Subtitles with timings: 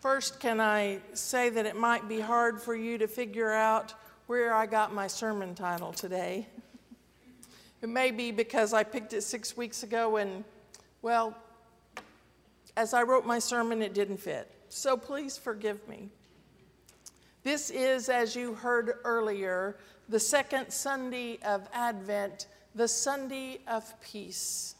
[0.00, 3.92] First, can I say that it might be hard for you to figure out
[4.28, 6.46] where I got my sermon title today?
[7.82, 10.42] it may be because I picked it six weeks ago and,
[11.02, 11.36] well,
[12.78, 14.50] as I wrote my sermon, it didn't fit.
[14.70, 16.08] So please forgive me.
[17.42, 19.76] This is, as you heard earlier,
[20.08, 24.76] the second Sunday of Advent, the Sunday of peace.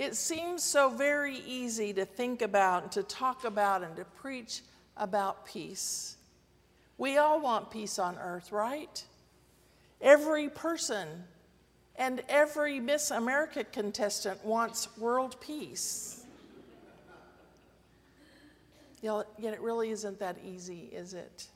[0.00, 4.62] It seems so very easy to think about, and to talk about, and to preach
[4.96, 6.16] about peace.
[6.96, 9.04] We all want peace on earth, right?
[10.00, 11.06] Every person
[11.96, 16.24] and every Miss America contestant wants world peace.
[19.02, 21.46] Yet it really isn't that easy, is it?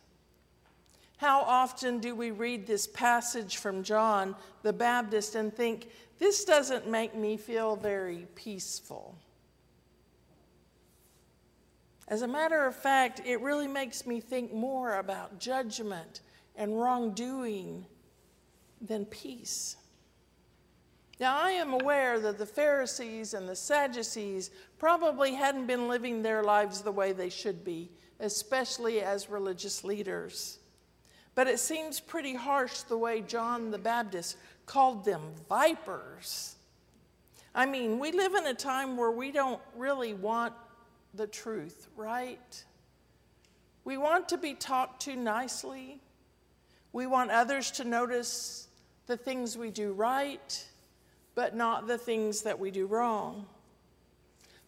[1.17, 6.89] How often do we read this passage from John the Baptist and think, this doesn't
[6.89, 9.19] make me feel very peaceful?
[12.07, 16.21] As a matter of fact, it really makes me think more about judgment
[16.57, 17.87] and wrongdoing
[18.81, 19.77] than peace.
[21.21, 26.43] Now, I am aware that the Pharisees and the Sadducees probably hadn't been living their
[26.43, 27.91] lives the way they should be,
[28.21, 30.59] especially as religious leaders.
[31.35, 36.57] But it seems pretty harsh the way John the Baptist called them vipers.
[37.55, 40.53] I mean, we live in a time where we don't really want
[41.15, 42.65] the truth, right?
[43.85, 46.01] We want to be talked to nicely.
[46.93, 48.69] We want others to notice
[49.07, 50.67] the things we do right,
[51.35, 53.47] but not the things that we do wrong.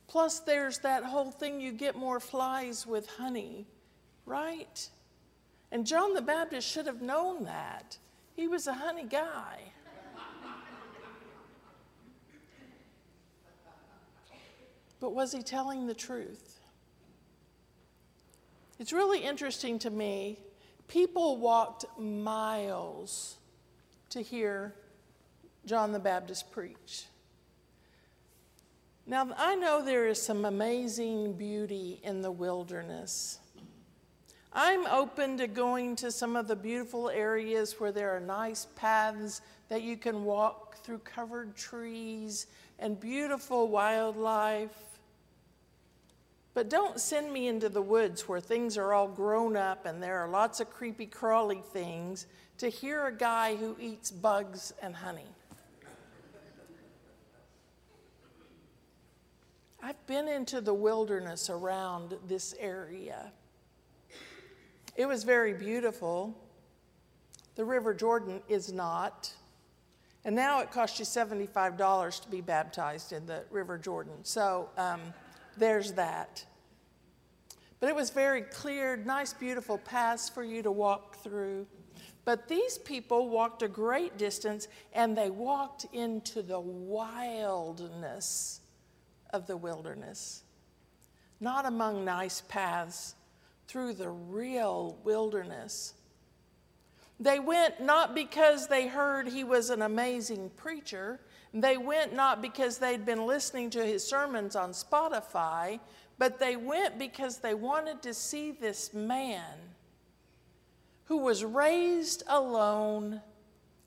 [0.07, 3.67] Plus, there's that whole thing you get more flies with honey,
[4.25, 4.89] right?
[5.73, 7.99] And John the Baptist should have known that.
[8.35, 9.73] He was a honey guy.
[15.01, 16.61] But was he telling the truth?
[18.79, 20.39] It's really interesting to me.
[20.89, 23.37] People walked miles
[24.11, 24.75] to hear
[25.65, 27.07] John the Baptist preach.
[29.07, 33.39] Now, I know there is some amazing beauty in the wilderness.
[34.53, 39.43] I'm open to going to some of the beautiful areas where there are nice paths
[39.69, 42.47] that you can walk through covered trees
[42.79, 44.96] and beautiful wildlife.
[46.57, 50.17] But don't send me into the woods where things are all grown up and there
[50.21, 55.29] are lots of creepy, crawly things to hear a guy who eats bugs and honey.
[59.83, 63.33] I've been into the wilderness around this area.
[64.97, 66.35] It was very beautiful.
[67.57, 69.31] The River Jordan is not.
[70.25, 74.15] And now it costs you $75 to be baptized in the River Jordan.
[74.23, 75.03] So um,
[75.59, 76.45] there's that.
[77.81, 81.67] But it was very clear, nice, beautiful paths for you to walk through.
[82.25, 88.61] But these people walked a great distance and they walked into the wildness
[89.31, 90.43] of the wilderness,
[91.41, 93.15] not among nice paths
[93.69, 95.95] through the real wilderness.
[97.21, 101.21] They went not because they heard he was an amazing preacher.
[101.57, 105.81] They went not because they'd been listening to his sermons on Spotify,
[106.19, 109.55] but they went because they wanted to see this man
[111.05, 113.23] who was raised alone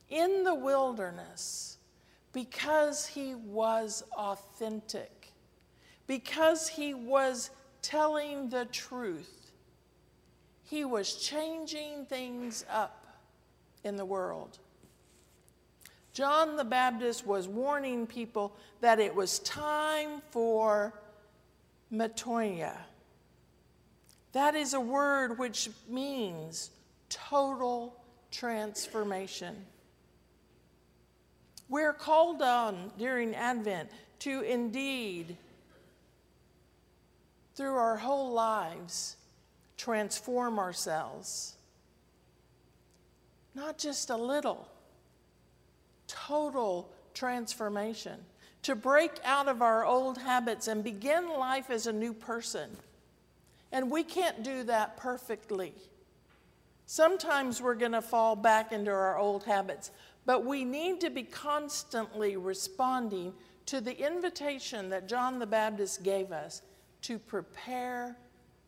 [0.10, 1.78] in the wilderness
[2.34, 5.32] because he was authentic,
[6.08, 7.52] because he was
[7.84, 9.52] telling the truth
[10.64, 13.06] he was changing things up
[13.84, 14.58] in the world.
[16.14, 20.94] John the Baptist was warning people that it was time for
[21.92, 22.76] metanoia.
[24.34, 26.72] That is a word which means
[27.10, 27.96] total
[28.32, 29.56] transformation.
[31.68, 33.90] We're called on during Advent
[34.20, 35.38] to indeed,
[37.56, 39.18] through our whole lives,
[39.78, 41.56] transform ourselves.
[43.56, 44.68] Not just a little,
[46.10, 48.20] total transformation.
[48.64, 52.70] To break out of our old habits and begin life as a new person.
[53.72, 55.74] And we can't do that perfectly.
[56.86, 59.92] Sometimes we're going to fall back into our old habits,
[60.26, 63.34] but we need to be constantly responding
[63.68, 66.64] to the invitation that John the Baptist gave us
[67.04, 68.18] to prepare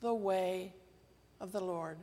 [0.02, 0.74] the way
[1.40, 1.98] of the Lord.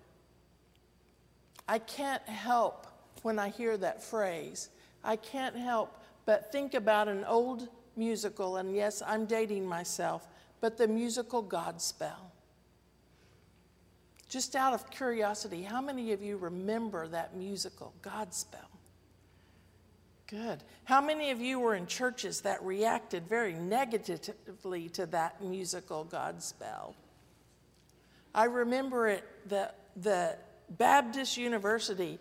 [1.68, 2.86] I can't help
[3.22, 4.70] when I hear that phrase.
[5.04, 5.94] I can't help
[6.26, 10.28] but think about an old musical, and yes, I'm dating myself,
[10.60, 12.30] but the musical Godspell.
[14.28, 18.68] Just out of curiosity, how many of you remember that musical, Godspell?
[20.26, 20.62] Good.
[20.84, 26.92] How many of you were in churches that reacted very negatively to that musical Godspell?
[28.34, 30.36] I remember it, the, the
[30.68, 32.18] Baptist University,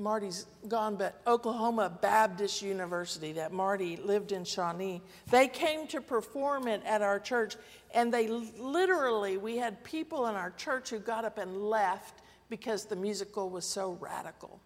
[0.00, 6.66] Marty's gone, but Oklahoma Baptist University that Marty lived in Shawnee, they came to perform
[6.66, 7.56] it at our church.
[7.94, 12.84] And they literally, we had people in our church who got up and left because
[12.84, 14.60] the musical was so radical.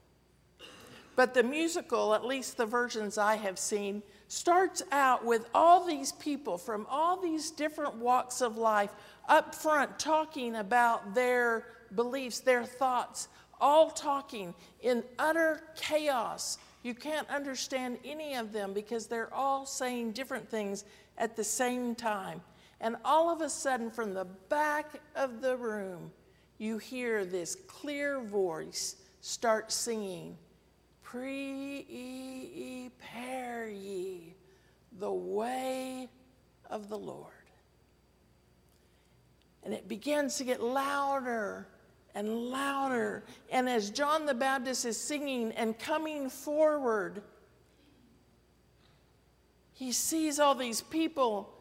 [1.17, 6.13] But the musical, at least the versions I have seen, starts out with all these
[6.13, 8.91] people from all these different walks of life
[9.29, 13.29] up front talking about their beliefs, their thoughts,
[13.61, 16.59] all talking in utter chaos.
[16.83, 20.85] You can't understand any of them because they're all saying different things
[21.19, 22.41] at the same time.
[22.81, 26.11] And all of a sudden, from the back of the room,
[26.59, 30.37] you hear this clear voice start singing
[31.03, 31.89] Prepare
[33.69, 34.35] ye
[34.99, 36.09] the way
[36.69, 37.31] of the Lord.
[39.63, 41.69] And it begins to get louder
[42.15, 43.25] and louder.
[43.51, 47.23] And as John the Baptist is singing and coming forward,
[49.73, 51.53] he sees all these people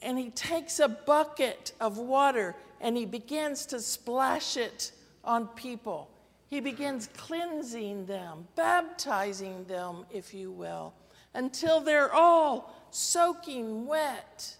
[0.00, 4.92] and he takes a bucket of water and he begins to splash it
[5.24, 6.10] on people.
[6.48, 10.92] He begins cleansing them, baptizing them, if you will,
[11.32, 14.56] until they're all soaking wet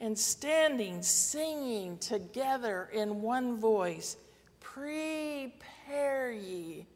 [0.00, 4.16] and standing, singing together in one voice
[4.60, 6.86] Prepare ye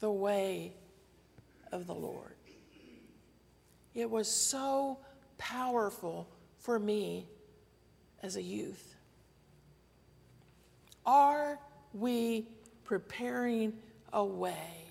[0.00, 0.72] the way
[1.72, 2.34] of the Lord.
[3.94, 4.98] It was so
[5.38, 6.28] powerful
[6.58, 7.26] for me
[8.22, 8.94] as a youth.
[11.06, 11.58] Are
[11.94, 12.46] we
[12.84, 13.72] preparing
[14.12, 14.84] a way?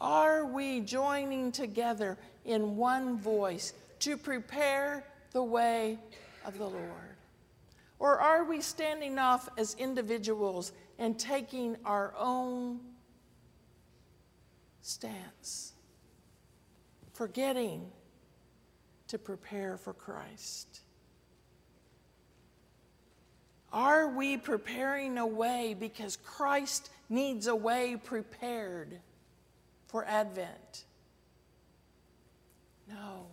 [0.00, 5.04] Are we joining together in one voice to prepare
[5.34, 5.98] the way
[6.46, 7.16] of the Lord?
[7.98, 12.80] Or are we standing off as individuals and taking our own
[14.80, 15.72] stance,
[17.12, 17.90] forgetting
[19.08, 20.80] to prepare for Christ?
[23.72, 29.00] Are we preparing a way because Christ needs a way prepared
[29.88, 30.84] for Advent?
[32.88, 33.26] No.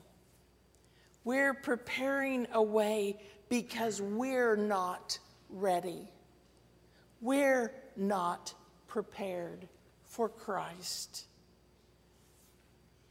[1.24, 3.18] We're preparing a way
[3.50, 5.20] because we're not
[5.50, 6.08] ready.
[7.20, 8.54] We're not
[8.88, 9.68] prepared
[10.06, 11.26] for Christ.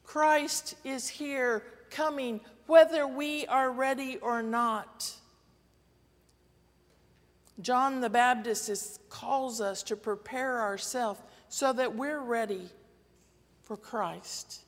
[0.03, 5.13] Christ is here coming whether we are ready or not.
[7.61, 12.69] John the Baptist is, calls us to prepare ourselves so that we're ready
[13.63, 14.65] for Christ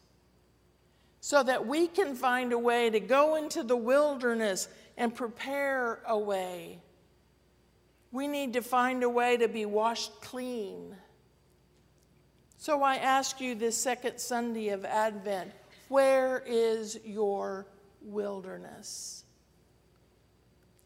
[1.25, 4.67] so that we can find a way to go into the wilderness
[4.97, 6.81] and prepare a way.
[8.11, 10.97] We need to find a way to be washed clean.
[12.59, 15.53] So I ask you this second Sunday of Advent
[15.87, 17.69] where is your
[18.01, 19.25] wilderness?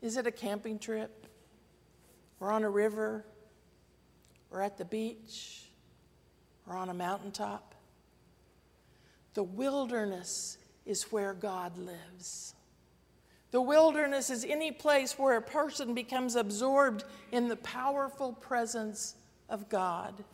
[0.02, 1.26] Is it a camping trip?
[2.40, 3.25] Or on a river?
[4.50, 5.71] Or at the beach?
[6.69, 7.75] Or on a mountaintop?
[9.37, 12.55] The wilderness is where God lives.
[13.50, 19.14] The wilderness is any place where a person becomes absorbed in the powerful presence
[19.50, 20.25] of God.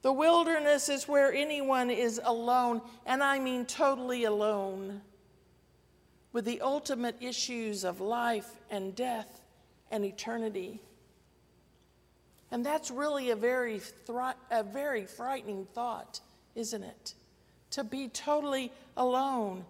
[0.00, 5.02] The wilderness is where anyone is alone, and I mean totally alone,
[6.32, 9.42] with the ultimate issues of life and death
[9.90, 10.80] and eternity.
[12.50, 13.82] And that's really a very,
[14.50, 16.20] a very frightening thought,
[16.54, 17.14] isn't it?
[17.74, 19.64] To be totally alone.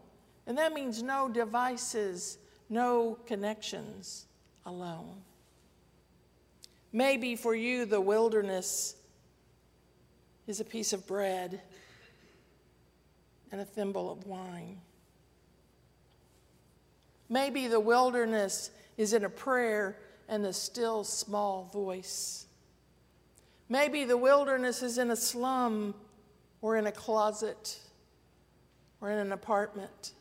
[0.47, 2.37] And that means no devices,
[2.69, 4.27] no connections,
[4.67, 5.23] alone.
[6.93, 8.97] Maybe for you, the wilderness
[10.47, 11.63] is a piece of bread
[13.51, 14.79] and a thimble of wine.
[17.31, 19.97] Maybe the wilderness is in a prayer
[20.29, 22.47] and a still small voice.
[23.71, 25.95] Maybe the wilderness is in a slum
[26.61, 27.79] or in a closet
[29.05, 30.13] or in an apartment.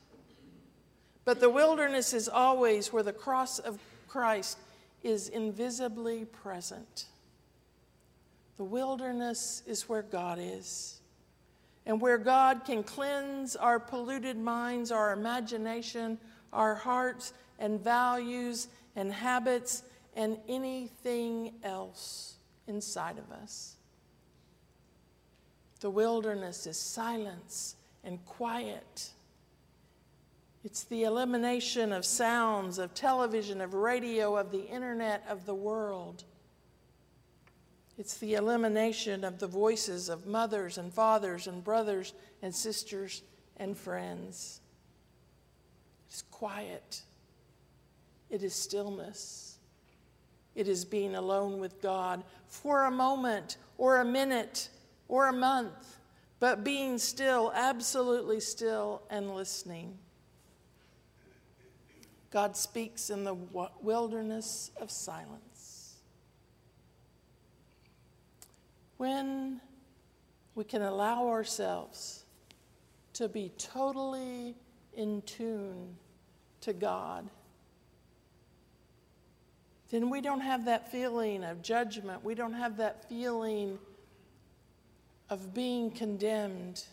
[1.24, 4.58] But the wilderness is always where the cross of Christ
[5.04, 7.06] is invisibly present.
[8.58, 11.00] The wilderness is where God is,
[11.86, 16.18] and where God can cleanse our polluted minds, our imagination,
[16.52, 22.36] our hearts, and values, and habits and anything else
[22.68, 23.78] inside of us.
[25.80, 29.12] The wilderness is silence and quiet.
[30.64, 36.24] It's the elimination of sounds, of television, of radio, of the internet, of the world.
[37.98, 43.22] It's the elimination of the voices of mothers and fathers and brothers and sisters
[43.58, 44.62] and friends.
[46.08, 47.02] It's quiet.
[48.30, 49.58] It is stillness.
[50.56, 54.70] It is being alone with God for a moment or a minute
[55.08, 56.00] or a month,
[56.44, 59.98] but being still, absolutely still, and listening.
[62.32, 63.34] God speaks in the
[63.82, 65.96] wilderness of silence.
[68.98, 69.62] When
[70.54, 72.26] we can allow ourselves
[73.14, 74.58] to be totally
[74.96, 75.96] in tune
[76.60, 77.30] to God,
[79.92, 82.22] then we don't have that feeling of judgment.
[82.22, 83.80] We don't have that feeling
[85.34, 86.84] of being condemned.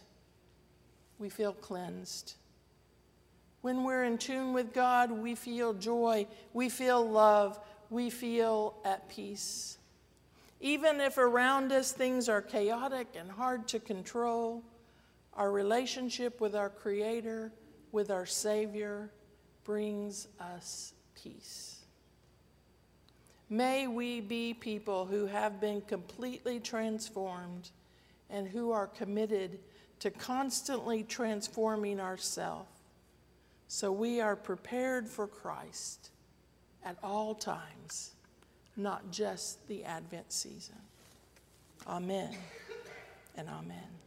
[1.18, 2.32] We feel cleansed.
[3.60, 9.10] When we're in tune with God, we feel joy, we feel love, we feel at
[9.10, 9.76] peace.
[10.58, 14.62] Even if around us things are chaotic and hard to control,
[15.34, 17.52] our relationship with our Creator,
[17.92, 19.10] with our Savior,
[19.64, 21.84] brings us peace.
[23.50, 27.68] May we be people who have been completely transformed
[28.30, 29.58] and who are committed
[30.00, 32.68] to constantly transforming ourselves
[33.72, 36.10] so we are prepared for Christ
[36.84, 38.14] at all times,
[38.76, 40.74] not just the Advent season.
[41.86, 42.36] Amen
[43.36, 43.99] and amen.